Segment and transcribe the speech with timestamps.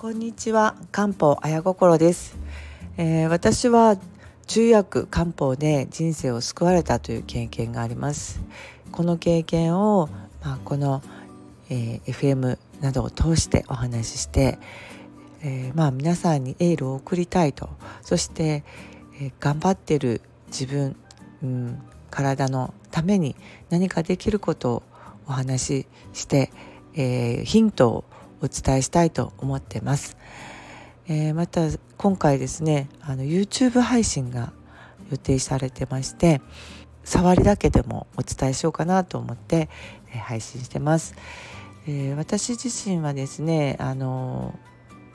[0.00, 0.76] こんにちは。
[0.92, 2.38] 漢方綾心です、
[2.96, 3.98] えー、私は
[4.46, 8.40] 中薬漢方で人生を救われたという経験があります。
[8.92, 10.08] この経験を、
[10.42, 11.02] まあ、この、
[11.68, 14.58] えー、FM などを通してお話しして、
[15.42, 17.68] えー、まあ皆さんにエールを送りたいと。
[18.00, 18.64] そして、
[19.20, 20.96] えー、頑張ってる自分、
[21.42, 21.78] うん、
[22.10, 23.36] 体のために
[23.68, 24.82] 何かできることを
[25.26, 26.50] お話しして、
[26.94, 28.04] えー、ヒントを
[28.42, 30.16] お伝えしたいと思ってます。
[31.06, 31.62] えー、また
[31.96, 34.52] 今回ですねあの YouTube 配信が
[35.10, 36.40] 予定されてまして
[37.04, 39.68] 触りだけでもお伝えしようかなと思って、
[40.14, 41.14] え、配信してます。
[41.88, 44.58] えー、私自身はですねあの、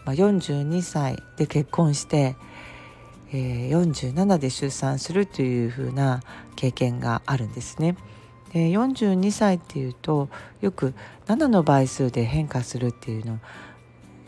[0.04, 2.36] まあ、42歳で結婚して、
[3.32, 6.22] えー、47で出産するというふうな
[6.56, 7.96] 経験があるんですね。
[8.56, 10.30] で42歳っていうと
[10.62, 10.94] よく
[11.28, 13.40] 7の倍数で変化するっていうの、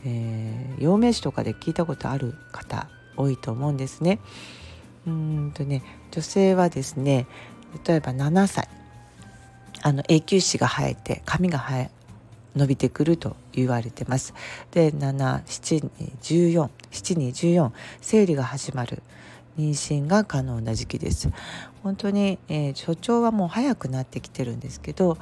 [0.06, 4.20] えー、陽明詞とかで聞いたことある方多いと思うんですね。
[5.08, 7.26] うんとね女性はですね
[7.86, 8.68] 例えば7歳
[9.82, 11.92] あの永久歯が生えて髪が生え
[12.54, 14.34] 伸びてくると言われてます。
[14.72, 16.70] で7714
[17.18, 19.02] に14生理が始まる
[19.58, 21.30] 妊娠が可能な時期です。
[21.84, 25.18] 本当に、えー、所長はもう早くなってきてるんですけど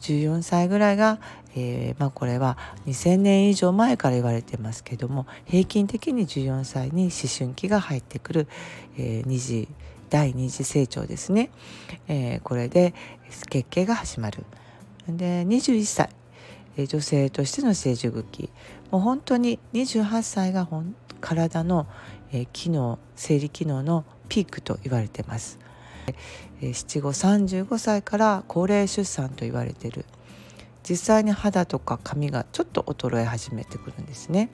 [0.00, 1.18] 14歳ぐらいが、
[1.56, 8.48] えー、まあ、これは2000年以上前から言われてますけども平均的に14歳に思春期が入ってくる、
[8.98, 9.68] えー、二次
[10.10, 11.50] 第二次成長ですね、
[12.06, 12.92] えー、これで
[13.30, 14.44] 月経が始まる。
[15.08, 16.10] で21歳
[16.76, 18.50] 女性としての成熟期。
[18.90, 20.68] もう本当に28歳が
[21.20, 21.86] 体の、
[22.34, 25.60] え機能生理機能のピークと言われてます。
[26.60, 30.04] 七五35歳から高齢出産と言われてる
[30.82, 34.50] 実際に肌とか髪がちょっと衰え始めてくるんですね。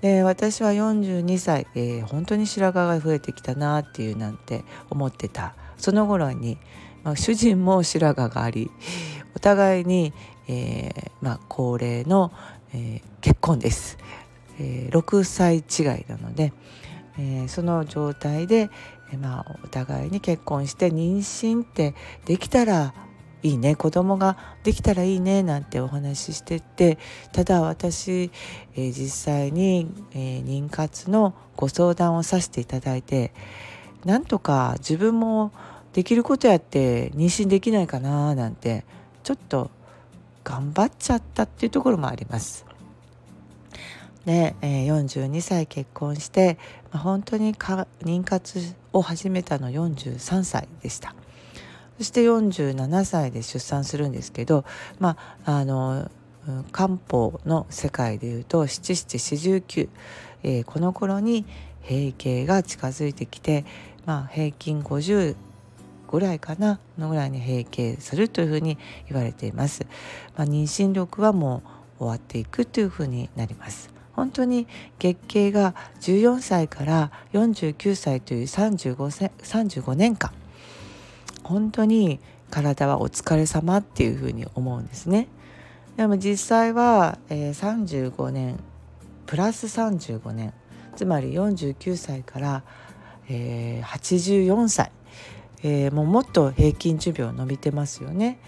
[0.00, 6.56] で私は42歳、えー、本当に白髪が増えてきたなっていうなんて思ってたその頃に、
[7.02, 8.70] まあ、主人も白髪があり
[9.34, 10.12] お互いに、
[10.46, 12.30] えーまあ、高齢の、
[12.72, 13.98] えー、結婚です、
[14.60, 16.52] えー、6歳違いなので、
[17.18, 18.70] えー、その状態で、
[19.12, 22.94] えー、まあ、お互いに結婚して妊娠ってできたら
[23.42, 26.98] いいね子供ができたらいいねなんてお話ししてて
[27.32, 28.30] ただ私、
[28.74, 33.32] えー、実際に、え、妊活のご相談をさせていただいて
[34.04, 35.52] なんとか自分も
[35.92, 38.84] できることやって妊娠できないかななんて
[39.22, 39.70] ちょっと
[40.44, 42.67] 頑張っちゃったっていうところもあります。
[44.28, 46.58] で、えー、42歳結婚して、
[46.92, 51.14] まあ、本当にか妊活を始めたの43歳でした。
[51.96, 54.66] そして47歳で出産するんですけど、
[54.98, 56.10] まあ、あの
[56.72, 59.88] 漢方の世界でいうと七七四十九、
[60.42, 61.46] えー、この頃に
[61.88, 63.64] 閉経が近づいてきて、
[64.04, 65.36] まあ、平均50
[66.10, 68.76] ぐらいかなのぐらいに閉経するというふうに
[69.08, 69.86] 言われています。
[70.36, 71.62] まあ、妊娠力はも
[71.96, 73.96] う終わっていくというふうになります。
[74.18, 74.66] 本当に
[74.98, 80.32] 月経が14歳から49歳という 35, 35年間
[81.44, 82.18] 本当に
[82.50, 85.28] 体はお疲れ様っていうふうに思うんですね。
[85.96, 88.58] でも実際は、えー、35年
[89.26, 90.52] プラス35年
[90.96, 92.64] つまり49歳から、
[93.28, 94.90] えー、84歳、
[95.62, 98.40] えー、もうもっと平均寿命伸びてますよね。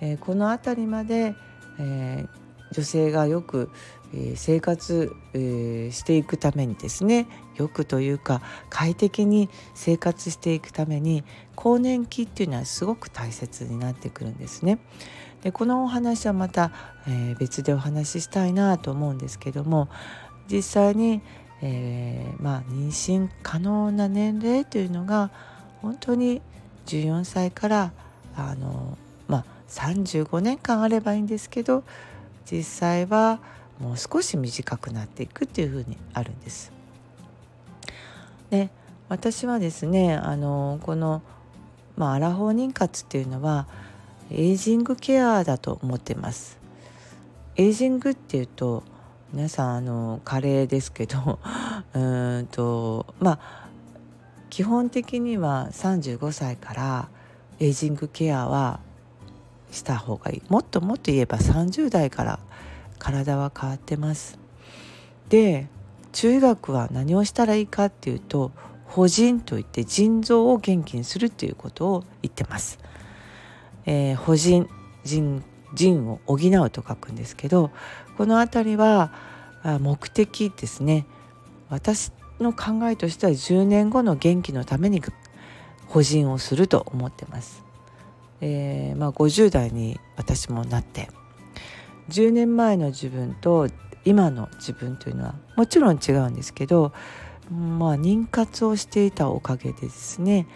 [0.00, 1.34] えー、この辺りまで、
[1.80, 2.37] えー、
[2.72, 3.70] 女性がよく、
[4.14, 11.24] えー、生活、えー、していくためにですねよくというか快適に生活していくために
[11.54, 14.78] 更年期っていうのはすごく大切になってくるんですね。
[15.42, 16.72] でこのお話はまた、
[17.06, 19.88] えー、別でお話ししたいなと思うんですけども
[20.50, 21.22] 実際に、
[21.62, 25.30] えー、まあ、妊娠可能な年齢というのが
[25.80, 26.42] 本当に
[26.86, 27.92] 14歳から
[28.34, 28.98] あの、
[29.28, 31.84] まあ、35年間あればいいんですけど
[32.50, 33.40] 実際は
[33.78, 36.72] もう少し短くなっていくっていうふうにあるんです。
[38.50, 38.70] で
[39.08, 41.22] 私はですねあのこの、
[41.96, 43.66] まあ、アラフォー妊活っていうのは
[44.30, 46.58] エイジングケアだと思ってます。
[47.56, 48.82] エイジングっていうと
[49.32, 51.38] 皆さんあの加齢ですけど
[51.94, 51.98] う
[52.42, 53.68] んとまあ
[54.50, 57.08] 基本的には35歳から
[57.60, 58.80] エイジングケアは
[59.70, 60.42] した方がいい。
[60.48, 62.38] もっともっと言えば30代から
[62.98, 64.38] 体は変わってます。
[65.28, 65.68] で
[66.12, 68.50] 中医学は何をしたらいいかっていうと
[68.86, 72.78] 補腎といって腎臓を元気にするっていうことを言ってます、
[73.84, 74.66] えー、補腎
[75.04, 75.44] 腎
[75.74, 77.70] 腎を補うと書くんですけど
[78.16, 79.12] この辺りは
[79.80, 81.06] 目的ですね。
[81.68, 82.10] 私
[82.40, 85.02] の考えとしては10年後の元気のために
[85.86, 87.67] 補人をすると思ってます。
[88.40, 91.08] えー、まあ、50代に私もなって
[92.08, 93.68] 10年前の自分と
[94.04, 96.92] 今の自分というのはもちろん違うんですけど、
[97.50, 100.46] まあ、妊活をしていたおかげでですね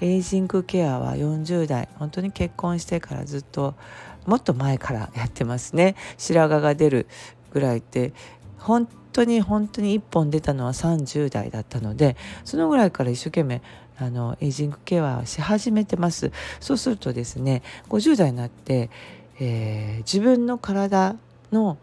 [0.00, 3.74] エイジングケアは40代本当に結婚してからずっと
[4.26, 5.96] もっと前からやってますね。
[6.18, 7.06] 白髪が出る
[7.50, 8.12] ぐらいって
[8.58, 8.86] 本
[9.18, 13.62] 当に本当に1本出たのは30代だったのでそのぐらいから一生懸命
[13.98, 16.30] あのエイジングケアをし始めてます。
[16.60, 18.90] そうするとですね50代になって、
[19.40, 21.16] えー、自分の体
[21.50, 21.78] の、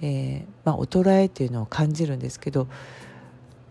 [0.00, 2.66] えー、まあ、衰えっていうのを感じるんですけど、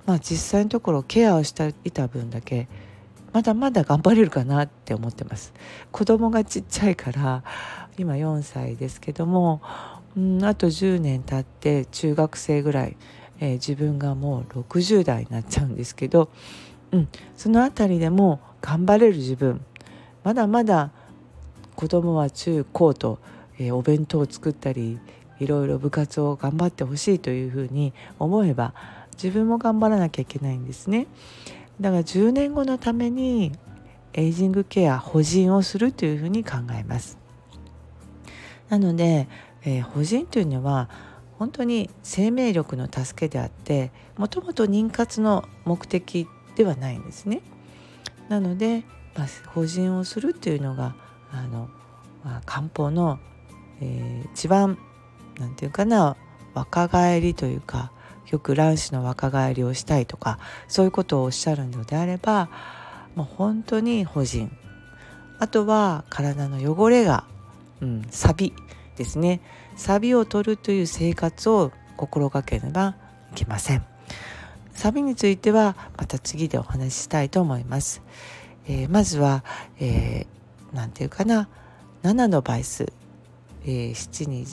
[0.06, 2.69] まあ、実際のところケアをしていた分だけ
[3.34, 5.54] まだまだ頑張れるかなって思ってます。
[5.92, 7.44] 子供がちっちゃいから
[7.98, 9.62] 今4歳ですけども
[10.18, 12.98] うんあと10年経って中学生ぐらい、
[13.40, 16.30] えー、自分がもう60代になっちゃうんですけど、
[16.92, 19.63] うん、その辺りでも頑張れる自分
[20.24, 20.92] まだまだ
[21.75, 23.19] 子供は中高と、
[23.58, 25.00] えー、お弁当を作ったり
[25.40, 28.74] いろいろ部活を頑張ってほしいというふうに思えば
[29.13, 31.08] 自分も頑張らなきゃいけないんですね。
[31.80, 33.52] だから10年後のために
[34.13, 37.18] エイジングケア補人をするというふうに考えます。
[38.69, 39.28] なので
[39.63, 40.90] えー、婦人というのは
[41.38, 47.42] 本当に生命力の助けであってもともと妊活の目的ではないんですね。
[48.30, 48.84] なので、
[49.16, 50.96] まあ、婦人をするというのが
[51.31, 51.69] あの、
[52.24, 53.19] まあ、漢方の、
[53.81, 54.78] えー、一番
[55.40, 56.16] 何て言うかな
[56.54, 57.92] 若返りというか
[58.30, 62.50] よく卵子の若返りをしたいとかそういうことをおっしゃるのであれば
[63.16, 64.56] もう本当に婦人
[65.40, 67.25] あとは体の汚れが、
[67.81, 68.54] うん、サビ
[68.95, 69.41] ですね。
[69.75, 72.95] サビを取るという生活を心がければ
[73.31, 73.85] いけません。
[74.73, 78.01] サビについてはまた次でお話ししたいと思います、
[78.67, 79.43] えー、まずは
[79.79, 81.49] 何、えー、て言うかな。
[82.03, 82.91] 7の倍数、
[83.63, 84.45] えー、7に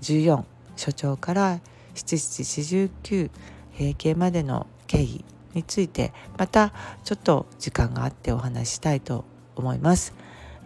[0.00, 0.44] 14
[0.76, 1.60] 所長から
[1.94, 3.30] 7749
[3.72, 5.24] 平均までの経緯
[5.54, 6.72] についてまた
[7.04, 9.24] ちょっと時間があってお話ししたいと
[9.56, 10.14] 思います、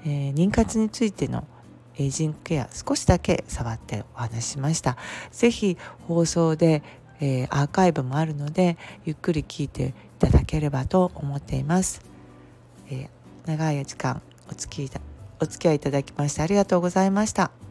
[0.05, 1.47] えー、妊活についての
[1.99, 4.97] エイジングケア少しだけ触ってお話しました
[5.31, 5.77] 是非
[6.07, 6.83] 放送で、
[7.21, 12.03] えー、アーカイブもあるのでゆっくり聞いていただければと思っています、
[12.91, 13.09] えー、
[13.47, 14.93] 長い時間お付き
[15.41, 17.66] お付き合いいただきましてありがとうございました。